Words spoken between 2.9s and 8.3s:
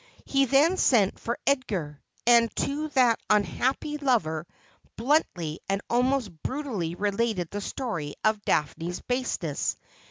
that unhappy lover bluntly and almost brutally related the story